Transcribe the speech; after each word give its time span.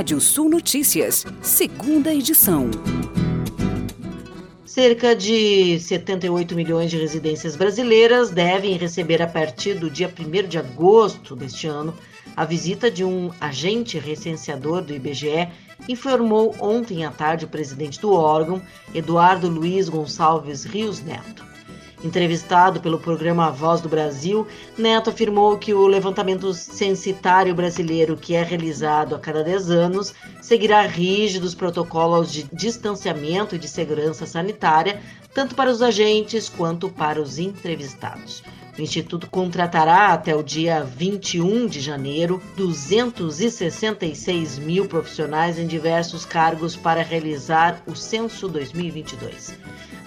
Rádio 0.00 0.18
Sul 0.18 0.48
Notícias, 0.48 1.26
segunda 1.42 2.10
edição. 2.10 2.70
Cerca 4.64 5.14
de 5.14 5.78
78 5.78 6.54
milhões 6.54 6.90
de 6.90 6.96
residências 6.96 7.54
brasileiras 7.54 8.30
devem 8.30 8.78
receber 8.78 9.20
a 9.20 9.26
partir 9.26 9.74
do 9.74 9.90
dia 9.90 10.10
1 10.10 10.48
de 10.48 10.56
agosto 10.56 11.36
deste 11.36 11.66
ano 11.66 11.92
a 12.34 12.46
visita 12.46 12.90
de 12.90 13.04
um 13.04 13.30
agente 13.38 13.98
recenseador 13.98 14.80
do 14.80 14.94
IBGE, 14.94 15.50
informou 15.86 16.56
ontem 16.58 17.04
à 17.04 17.10
tarde 17.10 17.44
o 17.44 17.48
presidente 17.48 18.00
do 18.00 18.10
órgão, 18.14 18.62
Eduardo 18.94 19.50
Luiz 19.50 19.90
Gonçalves 19.90 20.64
Rios 20.64 21.02
Neto. 21.02 21.49
Entrevistado 22.02 22.80
pelo 22.80 22.98
programa 22.98 23.50
Voz 23.50 23.82
do 23.82 23.88
Brasil, 23.88 24.46
Neto 24.76 25.10
afirmou 25.10 25.58
que 25.58 25.74
o 25.74 25.86
levantamento 25.86 26.54
censitário 26.54 27.54
brasileiro, 27.54 28.16
que 28.16 28.34
é 28.34 28.42
realizado 28.42 29.14
a 29.14 29.18
cada 29.18 29.44
10 29.44 29.70
anos, 29.70 30.14
seguirá 30.40 30.80
rígidos 30.86 31.54
protocolos 31.54 32.32
de 32.32 32.44
distanciamento 32.54 33.54
e 33.54 33.58
de 33.58 33.68
segurança 33.68 34.24
sanitária, 34.24 35.02
tanto 35.34 35.54
para 35.54 35.70
os 35.70 35.82
agentes 35.82 36.48
quanto 36.48 36.88
para 36.88 37.20
os 37.20 37.38
entrevistados. 37.38 38.42
O 38.78 38.80
Instituto 38.80 39.28
contratará 39.28 40.08
até 40.08 40.34
o 40.34 40.42
dia 40.42 40.84
21 40.84 41.66
de 41.66 41.80
janeiro 41.80 42.40
266 42.56 44.58
mil 44.58 44.86
profissionais 44.86 45.58
em 45.58 45.66
diversos 45.66 46.24
cargos 46.24 46.76
para 46.76 47.02
realizar 47.02 47.82
o 47.86 47.94
censo 47.94 48.48
2022. 48.48 49.54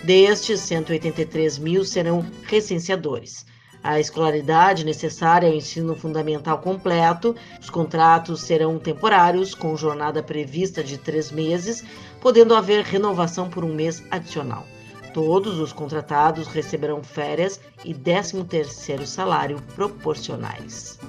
Destes, 0.04 0.59
183 0.62 1.57
mil 1.57 1.85
serão 1.85 2.26
recenseadores. 2.44 3.45
A 3.84 3.99
escolaridade 3.99 4.85
necessária 4.85 5.49
ao 5.49 5.55
ensino 5.55 5.93
fundamental 5.93 6.59
completo, 6.59 7.35
os 7.59 7.70
contratos 7.70 8.41
serão 8.41 8.80
temporários, 8.80 9.54
com 9.54 9.76
jornada 9.76 10.23
prevista 10.23 10.82
de 10.82 10.98
três 10.98 11.32
meses, 11.32 11.84
podendo 12.21 12.55
haver 12.55 12.85
renovação 12.85 13.49
por 13.49 13.65
um 13.65 13.74
mês 13.74 14.02
adicional. 14.09 14.65
Todos 15.13 15.59
os 15.59 15.71
contratados 15.71 16.47
receberão 16.47 17.03
férias 17.03 17.59
e 17.85 17.93
13º 17.93 19.05
salário 19.05 19.61
proporcionais. 19.75 20.99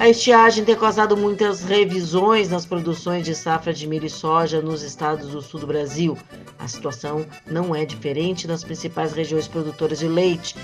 A 0.00 0.08
estiagem 0.08 0.64
tem 0.64 0.74
causado 0.74 1.14
muitas 1.14 1.62
revisões 1.62 2.48
nas 2.48 2.64
produções 2.64 3.24
de 3.24 3.34
safra 3.34 3.72
de 3.72 3.86
milho 3.86 4.06
e 4.06 4.10
soja 4.10 4.62
nos 4.62 4.82
estados 4.82 5.28
do 5.28 5.42
sul 5.42 5.60
do 5.60 5.66
Brasil. 5.66 6.16
A 6.58 6.66
situação 6.66 7.26
não 7.46 7.74
é 7.74 7.84
diferente 7.84 8.48
nas 8.48 8.64
principais 8.64 9.12
regiões 9.12 9.46
produtoras 9.46 9.98
de 9.98 10.08
leite. 10.08 10.56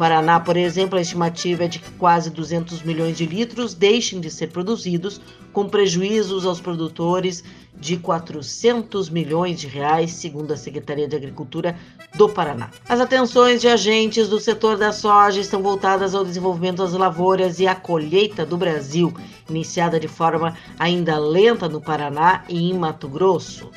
Paraná, 0.00 0.40
por 0.40 0.56
exemplo, 0.56 0.98
a 0.98 1.02
estimativa 1.02 1.64
é 1.64 1.68
de 1.68 1.78
que 1.78 1.90
quase 1.90 2.30
200 2.30 2.82
milhões 2.84 3.18
de 3.18 3.26
litros 3.26 3.74
deixem 3.74 4.18
de 4.18 4.30
ser 4.30 4.46
produzidos, 4.46 5.20
com 5.52 5.68
prejuízos 5.68 6.46
aos 6.46 6.58
produtores 6.58 7.44
de 7.78 7.98
400 7.98 9.10
milhões 9.10 9.60
de 9.60 9.66
reais, 9.66 10.12
segundo 10.12 10.54
a 10.54 10.56
Secretaria 10.56 11.06
de 11.06 11.14
Agricultura 11.14 11.76
do 12.14 12.30
Paraná. 12.30 12.70
As 12.88 12.98
atenções 12.98 13.60
de 13.60 13.68
agentes 13.68 14.26
do 14.26 14.40
setor 14.40 14.78
da 14.78 14.90
soja 14.90 15.38
estão 15.38 15.62
voltadas 15.62 16.14
ao 16.14 16.24
desenvolvimento 16.24 16.78
das 16.78 16.94
lavouras 16.94 17.60
e 17.60 17.66
à 17.66 17.74
colheita 17.74 18.46
do 18.46 18.56
Brasil, 18.56 19.12
iniciada 19.50 20.00
de 20.00 20.08
forma 20.08 20.56
ainda 20.78 21.18
lenta 21.18 21.68
no 21.68 21.78
Paraná 21.78 22.42
e 22.48 22.70
em 22.70 22.72
Mato 22.72 23.06
Grosso. 23.06 23.70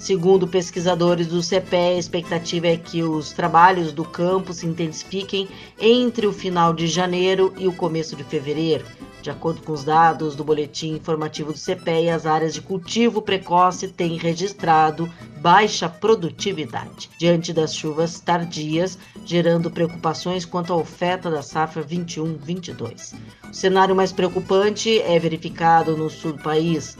Segundo 0.00 0.48
pesquisadores 0.48 1.26
do 1.26 1.42
CPE, 1.42 1.76
a 1.76 1.98
expectativa 1.98 2.68
é 2.68 2.76
que 2.78 3.02
os 3.02 3.32
trabalhos 3.32 3.92
do 3.92 4.02
campo 4.02 4.50
se 4.54 4.66
intensifiquem 4.66 5.46
entre 5.78 6.26
o 6.26 6.32
final 6.32 6.72
de 6.72 6.86
janeiro 6.86 7.52
e 7.58 7.68
o 7.68 7.72
começo 7.74 8.16
de 8.16 8.24
fevereiro. 8.24 8.86
De 9.20 9.28
acordo 9.28 9.60
com 9.60 9.72
os 9.72 9.84
dados 9.84 10.34
do 10.34 10.42
boletim 10.42 10.94
informativo 10.94 11.52
do 11.52 11.58
CPE, 11.58 12.08
as 12.08 12.24
áreas 12.24 12.54
de 12.54 12.62
cultivo 12.62 13.20
precoce 13.20 13.88
têm 13.88 14.16
registrado 14.16 15.06
baixa 15.38 15.86
produtividade 15.86 17.10
diante 17.18 17.52
das 17.52 17.74
chuvas 17.74 18.18
tardias, 18.20 18.98
gerando 19.26 19.70
preocupações 19.70 20.46
quanto 20.46 20.72
à 20.72 20.76
oferta 20.76 21.30
da 21.30 21.42
safra 21.42 21.84
21-22. 21.84 23.16
O 23.50 23.54
cenário 23.54 23.94
mais 23.94 24.12
preocupante 24.12 24.98
é 25.02 25.18
verificado 25.18 25.94
no 25.94 26.08
sul 26.08 26.32
do 26.32 26.42
país. 26.42 26.96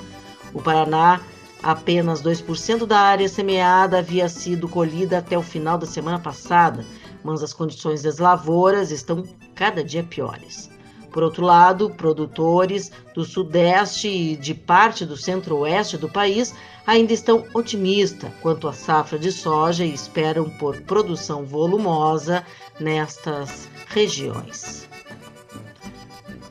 O 0.52 0.60
Paraná 0.60 1.22
Apenas 1.62 2.22
2% 2.22 2.86
da 2.86 2.98
área 2.98 3.28
semeada 3.28 3.98
havia 3.98 4.28
sido 4.28 4.66
colhida 4.68 5.18
até 5.18 5.36
o 5.36 5.42
final 5.42 5.76
da 5.76 5.86
semana 5.86 6.18
passada, 6.18 6.84
mas 7.22 7.42
as 7.42 7.52
condições 7.52 8.02
das 8.02 8.18
lavouras 8.18 8.90
estão 8.90 9.24
cada 9.54 9.84
dia 9.84 10.02
piores. 10.02 10.70
Por 11.12 11.22
outro 11.22 11.44
lado, 11.44 11.90
produtores 11.90 12.90
do 13.14 13.24
sudeste 13.24 14.08
e 14.08 14.36
de 14.36 14.54
parte 14.54 15.04
do 15.04 15.16
centro-oeste 15.16 15.98
do 15.98 16.08
país 16.08 16.54
ainda 16.86 17.12
estão 17.12 17.44
otimistas 17.52 18.30
quanto 18.40 18.68
à 18.68 18.72
safra 18.72 19.18
de 19.18 19.30
soja 19.30 19.84
e 19.84 19.92
esperam 19.92 20.48
por 20.48 20.80
produção 20.82 21.44
volumosa 21.44 22.44
nestas 22.78 23.68
regiões. 23.88 24.89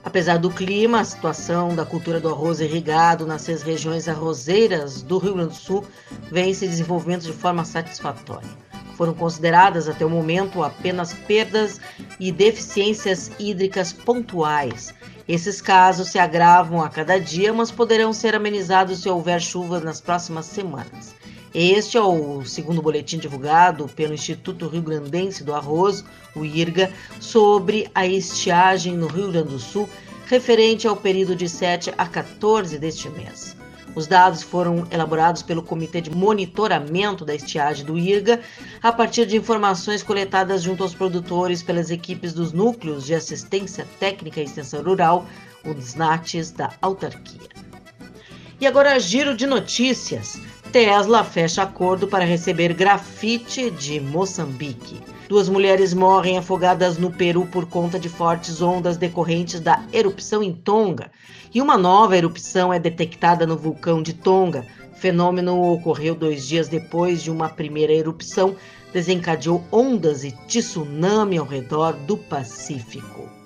Apesar 0.10 0.40
do 0.40 0.50
clima, 0.50 1.02
a 1.02 1.04
situação 1.04 1.76
da 1.76 1.86
cultura 1.86 2.20
do 2.20 2.30
arroz 2.30 2.60
irrigado 2.60 3.28
nas 3.28 3.44
seis 3.44 3.62
regiões 3.62 4.08
arrozeiras 4.08 5.04
do 5.04 5.20
Rio 5.20 5.36
Grande 5.36 5.50
do 5.50 5.56
Sul 5.56 5.86
vem 6.32 6.52
se 6.52 6.68
desenvolvendo 6.68 7.22
de 7.22 7.32
forma 7.32 7.64
satisfatória. 7.64 8.50
Foram 8.98 9.14
consideradas 9.14 9.88
até 9.88 10.04
o 10.04 10.10
momento 10.10 10.64
apenas 10.64 11.14
perdas 11.14 11.80
e 12.20 12.32
deficiências 12.32 13.30
hídricas 13.38 13.94
pontuais. 13.94 14.96
Esses 15.28 15.62
casos 15.62 16.10
se 16.10 16.18
agravam 16.18 16.82
a 16.82 16.90
cada 16.90 17.20
dia, 17.20 17.54
mas 17.54 17.70
poderão 17.70 18.12
ser 18.12 18.34
amenizados 18.34 19.04
se 19.04 19.10
houver 19.10 19.40
chuvas 19.40 19.84
nas 19.84 20.02
próximas 20.02 20.48
semanas. 20.48 21.14
Este 21.54 21.98
é 21.98 22.02
o 22.02 22.46
segundo 22.46 22.80
boletim 22.80 23.18
divulgado 23.18 23.88
pelo 23.88 24.14
Instituto 24.14 24.68
Rio 24.68 24.84
Grandense 24.84 25.44
do 25.44 25.56
Arroz, 25.56 26.06
o 26.36 26.46
IRGA, 26.46 26.92
sobre 27.20 27.90
a 27.96 28.06
estiagem 28.06 28.96
no 28.96 29.08
Rio 29.08 29.32
Grande 29.32 29.50
do 29.50 29.60
Sul, 29.60 29.90
referente 30.28 30.88
ao 30.88 30.96
período 30.96 31.36
de 31.36 31.50
7 31.50 31.92
a 31.98 32.06
14 32.06 32.78
deste 32.78 33.10
mês. 33.10 33.58
Os 33.96 34.06
dados 34.06 34.44
foram 34.44 34.88
elaborados 34.92 35.42
pelo 35.42 35.64
Comitê 35.64 36.00
de 36.00 36.12
Monitoramento 36.12 37.26
da 37.26 37.34
Estiagem 37.34 37.84
do 37.84 37.98
IRGA, 37.98 38.40
a 38.84 38.92
partir 38.92 39.26
de 39.26 39.36
informações 39.36 40.04
coletadas 40.04 40.62
junto 40.62 40.84
aos 40.84 40.94
produtores 40.94 41.64
pelas 41.64 41.90
equipes 41.90 42.32
dos 42.32 42.54
Núcleos 42.54 43.08
de 43.08 43.16
Assistência 43.16 43.88
Técnica 44.00 44.40
e 44.40 44.44
Extensão 44.44 44.84
Rural, 44.84 45.26
os 45.66 45.96
NATs 45.96 46.52
da 46.52 46.72
autarquia. 46.80 47.50
E 48.62 48.68
agora, 48.68 49.00
giro 49.00 49.36
de 49.36 49.48
notícias. 49.48 50.40
Tesla 50.72 51.24
fecha 51.24 51.64
acordo 51.64 52.08
para 52.08 52.24
receber 52.24 52.74
grafite 52.74 53.72
de 53.72 54.00
Moçambique. 54.00 55.02
Duas 55.28 55.50
mulheres 55.50 55.96
morrem 55.96 56.38
afogadas 56.38 56.96
no 57.00 57.12
Peru 57.12 57.48
por 57.48 57.66
conta 57.66 57.98
de 57.98 58.08
fortes 58.08 58.62
ondas 58.62 58.96
decorrentes 58.96 59.60
da 59.60 59.84
erupção 59.92 60.44
em 60.44 60.54
Tonga. 60.54 61.10
E 61.52 61.60
uma 61.60 61.76
nova 61.76 62.16
erupção 62.16 62.72
é 62.72 62.78
detectada 62.78 63.48
no 63.48 63.58
vulcão 63.58 64.04
de 64.04 64.14
Tonga. 64.14 64.64
O 64.92 64.96
fenômeno 64.96 65.60
ocorreu 65.74 66.14
dois 66.14 66.48
dias 66.48 66.68
depois 66.68 67.24
de 67.24 67.32
uma 67.32 67.50
primeira 67.50 67.94
erupção, 67.94 68.56
desencadeou 68.94 69.64
ondas 69.72 70.24
e 70.24 70.32
tsunami 70.48 71.40
ao 71.40 71.48
redor 71.48 71.94
do 71.94 72.16
Pacífico. 72.16 73.39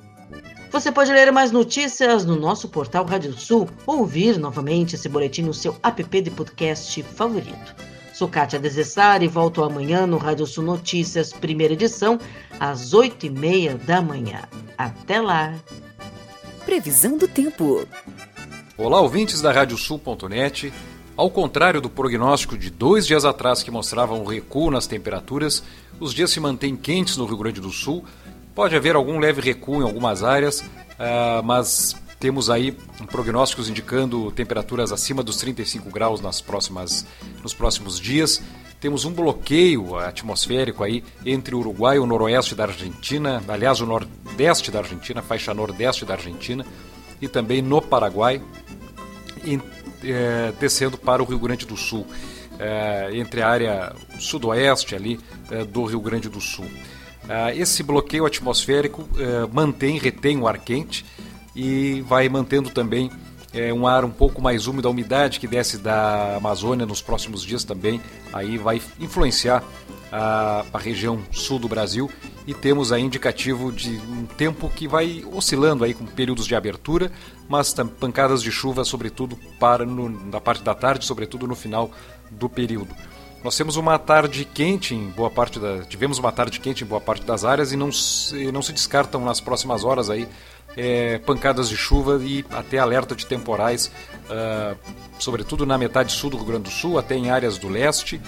Você 0.71 0.91
pode 0.91 1.11
ler 1.11 1.31
mais 1.31 1.51
notícias 1.51 2.25
no 2.25 2.35
nosso 2.35 2.67
portal 2.67 3.05
Rádio 3.05 3.33
Sul 3.33 3.69
ou 3.85 3.99
ouvir 3.99 4.37
novamente 4.39 4.95
esse 4.95 5.07
boletim 5.07 5.43
no 5.43 5.53
seu 5.53 5.77
app 5.83 6.21
de 6.21 6.31
podcast 6.31 7.03
favorito. 7.03 7.75
Sou 8.13 8.27
Kátia 8.27 8.59
Desessar 8.59 9.23
e 9.23 9.27
volto 9.27 9.63
amanhã 9.63 10.05
no 10.05 10.17
Rádio 10.17 10.45
Sul 10.45 10.63
Notícias, 10.63 11.33
primeira 11.33 11.73
edição, 11.73 12.19
às 12.59 12.93
oito 12.93 13.25
e 13.25 13.29
meia 13.29 13.75
da 13.75 14.01
manhã. 14.01 14.43
Até 14.77 15.19
lá! 15.19 15.53
Previsão 16.65 17.17
do 17.17 17.27
tempo. 17.27 17.87
Olá, 18.77 19.01
ouvintes 19.01 19.41
da 19.41 19.51
Radiosul.net. 19.51 20.73
Ao 21.15 21.29
contrário 21.29 21.79
do 21.79 21.89
prognóstico 21.89 22.57
de 22.57 22.71
dois 22.71 23.05
dias 23.05 23.25
atrás 23.25 23.61
que 23.61 23.69
mostrava 23.69 24.15
um 24.15 24.25
recuo 24.25 24.71
nas 24.71 24.87
temperaturas, 24.87 25.63
os 25.99 26.13
dias 26.13 26.31
se 26.31 26.39
mantêm 26.39 26.75
quentes 26.75 27.17
no 27.17 27.25
Rio 27.25 27.37
Grande 27.37 27.61
do 27.61 27.69
Sul, 27.69 28.03
Pode 28.55 28.75
haver 28.75 28.95
algum 28.95 29.17
leve 29.17 29.41
recuo 29.41 29.81
em 29.81 29.83
algumas 29.83 30.23
áreas, 30.23 30.59
uh, 30.61 31.43
mas 31.43 31.95
temos 32.19 32.49
aí 32.51 32.71
prognósticos 33.11 33.67
indicando 33.67 34.31
temperaturas 34.31 34.91
acima 34.91 35.23
dos 35.23 35.37
35 35.37 35.89
graus 35.89 36.21
nas 36.21 36.39
próximas, 36.39 37.05
nos 37.41 37.53
próximos 37.53 37.99
dias. 37.99 38.41
Temos 38.79 39.05
um 39.05 39.11
bloqueio 39.11 39.97
atmosférico 39.97 40.83
aí 40.83 41.03
entre 41.25 41.55
o 41.55 41.59
Uruguai 41.59 41.97
e 41.97 41.99
o 41.99 42.05
noroeste 42.05 42.53
da 42.53 42.65
Argentina, 42.65 43.41
aliás, 43.47 43.81
o 43.81 43.85
nordeste 43.87 44.69
da 44.69 44.79
Argentina, 44.79 45.21
faixa 45.21 45.53
nordeste 45.53 46.05
da 46.05 46.13
Argentina, 46.13 46.65
e 47.19 47.27
também 47.27 47.61
no 47.61 47.81
Paraguai, 47.81 48.41
e, 49.43 49.59
é, 50.03 50.53
descendo 50.59 50.97
para 50.97 51.23
o 51.23 51.25
Rio 51.25 51.39
Grande 51.39 51.65
do 51.65 51.75
Sul, 51.75 52.05
é, 52.59 53.09
entre 53.13 53.41
a 53.41 53.49
área 53.49 53.93
sudoeste 54.19 54.95
ali 54.95 55.19
é, 55.49 55.65
do 55.65 55.85
Rio 55.85 55.99
Grande 56.01 56.29
do 56.29 56.39
Sul. 56.39 56.69
Ah, 57.29 57.53
esse 57.53 57.83
bloqueio 57.83 58.25
atmosférico 58.25 59.07
eh, 59.17 59.47
mantém, 59.51 59.97
retém 59.97 60.37
o 60.37 60.47
ar 60.47 60.57
quente 60.57 61.05
e 61.55 62.01
vai 62.01 62.27
mantendo 62.27 62.69
também 62.69 63.09
é, 63.53 63.71
um 63.71 63.85
ar 63.85 64.03
um 64.03 64.09
pouco 64.09 64.41
mais 64.41 64.65
úmido, 64.65 64.87
a 64.87 64.91
umidade 64.91 65.39
que 65.39 65.47
desce 65.47 65.77
da 65.77 66.37
Amazônia 66.37 66.85
nos 66.85 67.01
próximos 67.01 67.43
dias 67.43 67.63
também, 67.63 68.01
aí 68.33 68.57
vai 68.57 68.81
influenciar 68.99 69.63
a, 70.11 70.65
a 70.73 70.77
região 70.77 71.21
sul 71.31 71.59
do 71.59 71.67
Brasil 71.67 72.09
e 72.47 72.53
temos 72.53 72.91
aí 72.91 73.01
indicativo 73.01 73.71
de 73.71 73.91
um 73.91 74.25
tempo 74.25 74.69
que 74.69 74.87
vai 74.87 75.23
oscilando 75.31 75.83
aí 75.83 75.93
com 75.93 76.05
períodos 76.05 76.47
de 76.47 76.55
abertura, 76.55 77.11
mas 77.47 77.73
pancadas 77.99 78.41
de 78.41 78.51
chuva, 78.51 78.83
sobretudo 78.83 79.37
para 79.59 79.85
no, 79.85 80.09
na 80.09 80.41
parte 80.41 80.63
da 80.63 80.73
tarde, 80.73 81.05
sobretudo 81.05 81.47
no 81.47 81.55
final 81.55 81.91
do 82.31 82.49
período. 82.49 82.93
Nós 83.43 83.57
temos 83.57 83.75
uma 83.75 83.99
tarde 83.99 84.45
quente 84.45 84.95
em 84.95 85.09
boa 85.09 85.29
parte 85.29 85.59
da, 85.59 85.79
tivemos 85.83 86.17
uma 86.17 86.31
tarde 86.31 86.59
quente 86.59 86.83
em 86.83 86.87
boa 86.87 87.01
parte 87.01 87.25
das 87.25 87.43
áreas 87.43 87.73
e 87.73 87.75
não, 87.75 87.89
não 88.53 88.61
se 88.61 88.71
descartam 88.71 89.23
nas 89.23 89.41
próximas 89.41 89.83
horas 89.83 90.09
aí 90.09 90.27
é, 90.77 91.19
pancadas 91.19 91.69
de 91.69 91.77
chuva 91.77 92.19
e 92.23 92.45
até 92.51 92.79
alerta 92.79 93.15
de 93.15 93.25
temporais, 93.25 93.91
uh, 94.25 94.77
sobretudo 95.19 95.65
na 95.65 95.77
metade 95.77 96.11
sul 96.11 96.29
do 96.29 96.37
Rio 96.37 96.45
Grande 96.45 96.63
do 96.63 96.71
Sul, 96.71 96.97
até 96.97 97.15
em 97.15 97.29
áreas 97.29 97.57
do 97.57 97.69
leste, 97.69 98.19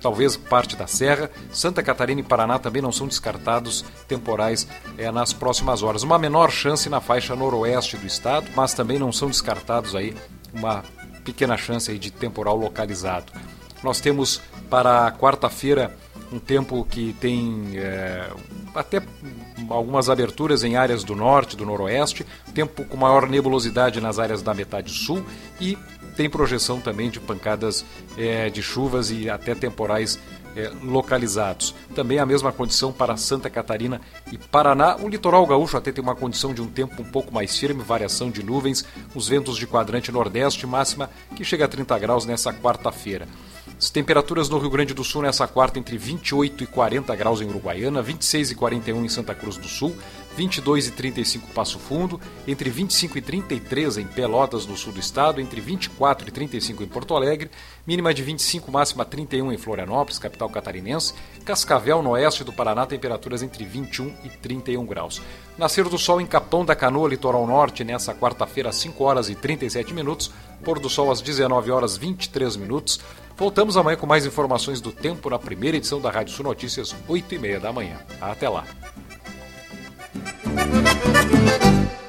talvez 0.00 0.36
parte 0.36 0.76
da 0.76 0.86
Serra. 0.86 1.30
Santa 1.52 1.82
Catarina 1.82 2.20
e 2.20 2.24
Paraná 2.24 2.58
também 2.58 2.82
não 2.82 2.92
são 2.92 3.06
descartados 3.06 3.84
temporais 4.06 4.66
é, 4.98 5.10
nas 5.10 5.32
próximas 5.32 5.82
horas. 5.82 6.02
Uma 6.02 6.18
menor 6.18 6.50
chance 6.50 6.88
na 6.88 7.00
faixa 7.00 7.34
noroeste 7.34 7.96
do 7.96 8.06
estado, 8.06 8.50
mas 8.54 8.74
também 8.74 8.98
não 8.98 9.12
são 9.12 9.28
descartados 9.28 9.94
aí 9.94 10.14
uma 10.52 10.84
pequena 11.24 11.56
chance 11.56 11.90
aí 11.90 11.98
de 11.98 12.10
temporal 12.10 12.56
localizado. 12.56 13.32
Nós 13.82 14.00
temos 14.00 14.40
para 14.68 15.10
quarta-feira 15.12 15.94
um 16.32 16.38
tempo 16.38 16.84
que 16.84 17.12
tem 17.20 17.72
é, 17.76 18.28
até 18.74 19.00
algumas 19.68 20.10
aberturas 20.10 20.64
em 20.64 20.76
áreas 20.76 21.04
do 21.04 21.14
norte, 21.14 21.56
do 21.56 21.64
noroeste, 21.64 22.26
tempo 22.52 22.84
com 22.84 22.96
maior 22.96 23.28
nebulosidade 23.28 24.00
nas 24.00 24.18
áreas 24.18 24.42
da 24.42 24.52
metade 24.52 24.90
sul 24.90 25.24
e 25.60 25.78
tem 26.16 26.28
projeção 26.28 26.80
também 26.80 27.10
de 27.10 27.20
pancadas 27.20 27.84
é, 28.16 28.48
de 28.50 28.62
chuvas 28.62 29.10
e 29.10 29.28
até 29.28 29.54
temporais 29.54 30.18
é, 30.56 30.70
localizados. 30.82 31.74
Também 31.94 32.18
a 32.18 32.26
mesma 32.26 32.52
condição 32.52 32.92
para 32.92 33.16
Santa 33.16 33.50
Catarina 33.50 34.00
e 34.30 34.38
Paraná. 34.38 34.96
O 34.96 35.08
litoral 35.08 35.44
gaúcho 35.46 35.76
até 35.76 35.90
tem 35.90 36.02
uma 36.02 36.14
condição 36.14 36.54
de 36.54 36.62
um 36.62 36.68
tempo 36.68 37.02
um 37.02 37.04
pouco 37.04 37.34
mais 37.34 37.56
firme, 37.56 37.82
variação 37.82 38.30
de 38.30 38.42
nuvens, 38.42 38.84
os 39.14 39.28
ventos 39.28 39.56
de 39.56 39.66
quadrante 39.66 40.12
nordeste, 40.12 40.66
máxima 40.66 41.10
que 41.34 41.44
chega 41.44 41.64
a 41.64 41.68
30 41.68 41.98
graus 41.98 42.24
nessa 42.24 42.52
quarta-feira. 42.52 43.26
As 43.78 43.90
temperaturas 43.90 44.48
no 44.48 44.58
Rio 44.58 44.70
Grande 44.70 44.94
do 44.94 45.04
Sul 45.04 45.22
nessa 45.22 45.46
quarta 45.46 45.78
entre 45.78 45.98
28 45.98 46.64
e 46.64 46.66
40 46.66 47.14
graus 47.16 47.40
em 47.40 47.46
Uruguaiana, 47.46 48.00
26 48.00 48.52
e 48.52 48.54
41 48.54 49.04
em 49.04 49.08
Santa 49.08 49.34
Cruz 49.34 49.56
do 49.56 49.68
Sul, 49.68 49.94
22 50.36 50.88
e 50.88 50.90
35 50.90 51.52
Passo 51.52 51.78
Fundo, 51.78 52.20
entre 52.46 52.68
25 52.70 53.18
e 53.18 53.22
33 53.22 53.98
em 53.98 54.06
Pelotas, 54.06 54.66
no 54.66 54.76
sul 54.76 54.92
do 54.92 55.00
estado, 55.00 55.40
entre 55.40 55.60
24 55.60 56.28
e 56.28 56.30
35 56.32 56.82
em 56.82 56.86
Porto 56.86 57.14
Alegre, 57.14 57.50
mínima 57.86 58.12
de 58.12 58.22
25, 58.22 58.70
máxima 58.70 59.04
31 59.04 59.52
em 59.52 59.56
Florianópolis, 59.58 60.18
capital 60.18 60.48
catarinense, 60.48 61.14
Cascavel, 61.44 62.02
no 62.02 62.10
oeste 62.10 62.42
do 62.42 62.52
Paraná, 62.52 62.86
temperaturas 62.86 63.42
entre 63.42 63.64
21 63.64 64.12
e 64.24 64.28
31 64.28 64.84
graus. 64.86 65.22
Nascer 65.56 65.88
do 65.88 65.98
sol 65.98 66.20
em 66.20 66.26
Capão 66.26 66.64
da 66.64 66.74
Canoa, 66.74 67.08
litoral 67.08 67.46
norte, 67.46 67.84
nessa 67.84 68.14
quarta-feira, 68.14 68.70
às 68.70 68.76
5 68.76 69.04
horas 69.04 69.28
e 69.28 69.34
37 69.34 69.94
minutos, 69.94 70.30
pôr 70.64 70.80
do 70.80 70.88
sol 70.88 71.12
às 71.12 71.20
19 71.20 71.70
horas 71.70 71.96
23 71.96 72.56
minutos. 72.56 72.98
Voltamos 73.36 73.76
amanhã 73.76 73.96
com 73.96 74.06
mais 74.06 74.24
informações 74.24 74.80
do 74.80 74.90
tempo 74.90 75.28
na 75.28 75.38
primeira 75.38 75.76
edição 75.76 76.00
da 76.00 76.10
Rádio 76.10 76.34
Sul 76.34 76.44
Notícias, 76.44 76.94
8 77.06 77.34
e 77.34 77.38
meia 77.38 77.60
da 77.60 77.72
manhã. 77.72 77.98
Até 78.20 78.48
lá. 78.48 78.64
Ha 80.56 80.62
ha. 80.62 82.03